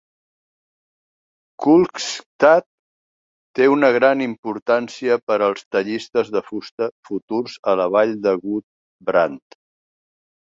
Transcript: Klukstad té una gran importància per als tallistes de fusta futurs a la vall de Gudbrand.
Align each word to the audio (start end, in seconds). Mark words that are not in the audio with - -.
Klukstad 1.63 2.65
té 3.59 3.67
una 3.73 3.91
gran 3.97 4.23
importància 4.27 5.17
per 5.31 5.37
als 5.49 5.63
tallistes 5.75 6.31
de 6.37 6.43
fusta 6.47 6.87
futurs 7.11 7.59
a 7.73 7.75
la 7.81 7.87
vall 7.97 8.15
de 8.29 8.33
Gudbrand. 8.47 9.57